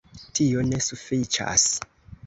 [0.39, 1.71] Tio ne sufiĉas.